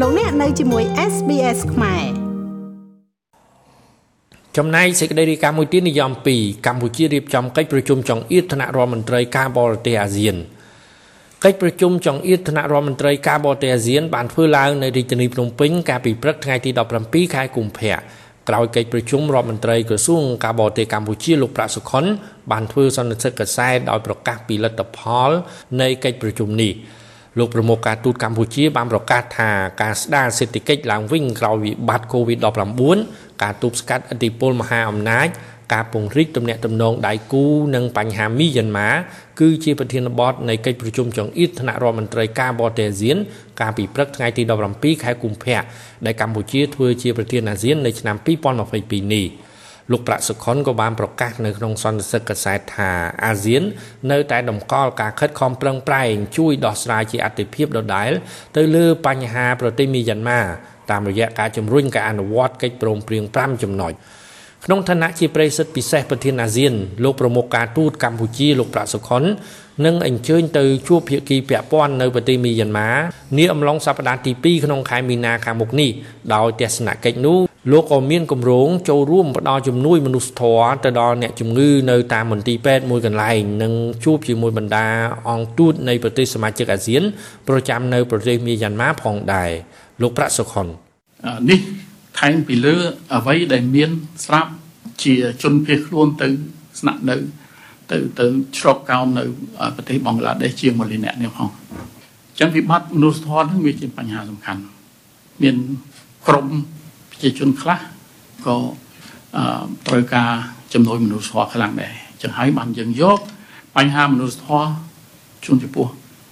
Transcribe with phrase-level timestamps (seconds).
[0.00, 2.04] លោកអ្នកនៅជាមួយ SBS ខ្មែរ
[4.56, 10.36] ចំណែកសេចក្តីរាយការណ៍មួយទៀតនិយម2កម្ពុជារៀបចំកិច្ចប្រជុំចុងអៀតថ្នាក់រដ្ឋមន្ត្រីការបរទេសអាស៊ាន
[11.44, 16.70] កិច្ចប្រជុំចុងអៀតថ្នាក់រដ្ឋមន្ត្រីការបរទេសអាស៊ានបានធ្វើឡើងនៅរាជធានីភ្នំពេញកាលពីព្រឹកថ្ងៃទី
[17.02, 17.96] 17ខែកុម្ភៈ
[18.48, 22.04] ក្រោយកិច្ចប្រជុំរដ្ឋមន្ត្រីក្រសួងការបរទេសកម្ពុជាលោកប្រាក់សុខុន
[22.50, 24.98] បានធ្វើសន្និសីទកសែតដោយប្រកាសពីលទ្ធផ
[25.28, 25.30] ល
[25.80, 26.74] នៃកិច្ចប្រជុំនេះ
[27.38, 29.50] លោកប្រមុខការទូតកម្ពុជាបានប្រកាសថា
[29.82, 35.28] ការស្ដារសេដ្ឋកិច្ចឡើងវិញក្រោយវិបត្តិ COVID-19 ការទប់ស្កាត់ឥទ្ធិពលមហាអំណាច
[35.72, 38.90] ការពង្រីកទំនាក់ទំនងដៃគូនិងបញ្ហាមីយ៉ាន់ម៉ា
[39.40, 43.16] គឺជាប្រធានបទនៃកិច្ចប្រជុំចុងអៀតថ្នាក់រដ្ឋមន្ត្រីការបរទេសអាស៊ាន
[43.60, 44.42] កាលពីព្រឹកថ្ងៃទី
[44.74, 45.62] 17ខែកុម្ភៈ
[46.06, 48.16] ដែលកម្ពុជាធ្វើជាប្រធានអាស៊ាននៅឆ្នាំ
[48.64, 49.26] 2022នេះ
[49.92, 52.90] លោកប្រាក់សុខុនក៏បានប្រកាសនៅក្នុងសន្និសីទកសែតថា
[53.24, 53.62] អាស៊ាន
[54.10, 58.10] នៅតែតម្កល់ការខិតខំប្រឹងប្រែងជួយដោះស្រាយជាអតិភិបដដែល
[58.56, 60.40] ទៅលើបញ្ហាប្រទេសមីយ៉ាន់ម៉ា
[60.90, 63.92] តាមរយៈការជំរុញការអនុវត្តកិច្ចព្រមព្រៀង5ចំណុច
[64.64, 66.72] ក្នុងឋានៈជាប្រិយសិទ្ធិពិសេសប្រធានអាស៊ាន
[67.04, 69.22] លោកប្រមុខការទូតកម្ពុជាលោកប្រាក់សុខុន
[69.84, 72.90] នឹងអញ្ជើញទៅជួបភាគីពាក់ព័ន្ធនៅប្រទេសមីយ៉ាន់ម៉ា
[73.38, 75.90] នាអំឡុងសប្តាហ៍ទី2ក្នុងខែមីនាខាងមុខនេះ
[76.34, 83.72] ដោយទស្សនកិច្ចនោះ លោកក៏មានគម្រោងចូលរួមផ្ដល់ជំនួយមនុស្សធម៌ទៅដល់អ្នកជំងឺនៅតាមមន្ទីរពេទ្យមួយកន្លែងនិង
[84.04, 84.86] ជួបជាមួយបណ្ដា
[85.30, 87.02] អង្គទូតនៃប្រទេសសមាជិកអាស៊ាន
[87.48, 89.50] ប្រចាំនៅប្រទេសមីយ៉ាន់ម៉ាផងដែរ
[90.02, 90.66] លោកប្រាក់សុខុន
[91.50, 91.60] នេះ
[92.18, 92.74] ថែមពីលើ
[93.16, 93.90] អ្វីដែលមាន
[94.24, 94.50] ស្រាប់
[95.02, 96.28] ជាជនភៀសខ្លួនទៅ
[96.80, 97.16] ស្នាក់នៅ
[97.90, 98.26] ទៅទៅ
[98.58, 99.24] ជ្រកកោននៅ
[99.76, 104.62] ប្រទេសបង្គ្លាដេសជាង1លានអ្នកនេះផងអញ្ចឹងវិបត្តិមនុស្សធម៌នឹងវាជាបញ្ហាសំខាន់
[105.42, 105.56] មាន
[106.28, 106.48] ក្រុម
[107.14, 107.80] ប្រជាជនខ្លះ
[108.46, 108.56] ក៏
[109.86, 110.30] ត្រូវការ
[110.74, 113.18] ចំនួនមនុស្សធម៌ខ្លាំងដែរអញ្ចឹងហើយបានយើងយក
[113.76, 114.70] បញ្ហាមនុស្សធម៌
[115.44, 115.86] ជូនចំពោះ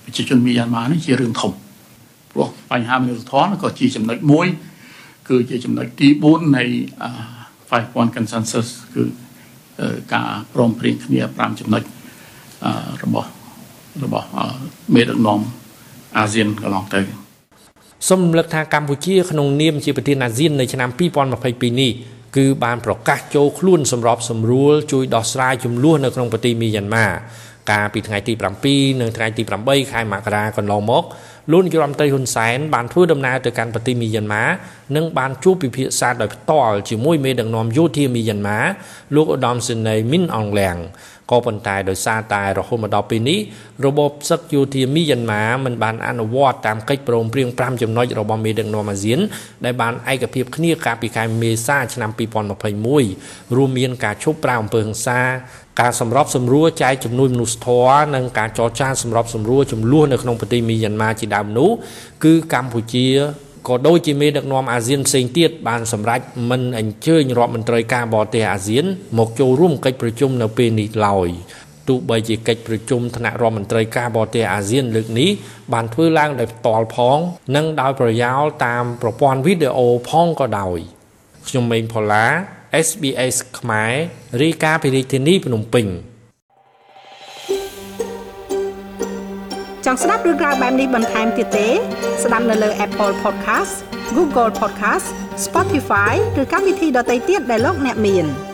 [0.05, 1.53] ប្រជាជនមីយ៉ាន់ម៉ានេះជារឿងធំ
[2.33, 4.47] ព្រោះបញ្ហាមនុស្សធម៌ក៏ជាចំណុចមួយ
[5.29, 6.65] គឺជាចំណុចទី4នៃ
[7.23, 9.05] 5 point consensus គឺ
[10.15, 11.83] ការព្រមព្រៀងគ្នា5ចំណុច
[13.03, 13.29] របស់
[14.05, 14.27] របស់
[14.95, 15.41] មេដឹកនាំ
[16.17, 17.01] អាស៊ានកន្លងទៅ
[18.09, 20.89] សូមរំលឹកថាកម្ពុជាក្នុងនាមជាប្រធានអាស៊ាននៅឆ្នាំ
[21.39, 21.93] 2022នេះ
[22.37, 27.07] គឺបានប្រកាសចូលខ្លួនសម្របសម្រួលជួយដោះស្រាយចំនួននៅក្នុងប្រទេសមីយ៉ាន់ម៉ា
[27.71, 28.33] កាលពីថ្ងៃទី
[28.67, 31.05] 7និងថ្ងៃទី8ខែមករាកន្លងមក
[31.51, 34.45] លោកនាយរដ្ឋមន្ត្រីហ៊ុនសែនបានធ្វើដំណើរទៅកាន់ប្រទេសមីយ៉ាន់ម៉ា
[34.97, 38.61] និងបានជួបពិភាក្សាដោយផ្ទាល់ជាមួយមេដឹកនាំយោធាមីយ៉ាន់ម៉ា
[39.15, 40.77] លោកឧត្តមសេនីយ៍មីនអងលៀង
[41.31, 43.39] ក៏ប៉ុន្តែដោយសារតែរហូតមកដល់ពេលនេះ
[43.87, 49.19] របបសឹកយោធាមីយ៉ាន់ម៉ាមិនបានអនុវត្តតាមកិច្ចព្រមព្រៀង5ចំណុចរបស់មេដឹកនាំអាស៊ាន
[49.65, 52.11] ដែលបានឯកភាពគ្នាកាលពីខែមេសាឆ្នាំ
[52.83, 55.21] 2021រួមមានការឈប់ប្រាអំពើហិង្សា
[55.81, 61.71] ការសម្របសម្រួលចែកចំនួនមនុស្សធម៌និងការចរចាសម្របសម្រួលចំនួននៅក្នុងប្រទេសមីយ៉ាន់ម៉ាជាដើមនោះ
[62.25, 63.09] គឺកម្ពុជា
[63.69, 66.21] ក៏ដូចជាមេដឹកនាំអាស៊ានផ្សេងទៀតបានសម្រេច
[66.51, 68.85] មិនអញ្ជើញរដ្ឋមន្ត្រីការបរទេសអាស៊ាន
[69.19, 71.29] មកចូលរួមកិច្ចប្រជុំនៅពេលនេះឡើយ
[71.89, 75.31] ទោះបីជាកិច្ចប្រជុំថ្នាក់រដ្ឋមន្ត្រីការបរទេសអាស៊ានលើកនេះ
[75.73, 77.19] បានធ្វើឡើងដោយផ្ទាល់ផង
[77.57, 80.79] និងដោយប្រយោលតាមប្រព័ន្ធវីដេអូផងក៏ដោយ
[81.47, 82.27] ខ្ញុំមេងផល្លា
[82.87, 83.93] SBS ខ្មែរ
[84.43, 85.87] រាយការណ៍ពីរាជធានីភ្នំពេញ
[89.87, 91.69] ចង់ស្ដាប់រឿងក្រៅបែបនេះបន្ថែមទៀតទេ
[92.23, 93.75] ស្ដាប់នៅលើ Apple Podcast
[94.17, 95.07] Google Podcast
[95.45, 98.27] Spotify ឬកម្មវិធីដទៃទៀតដែលលោកអ្នកមាន។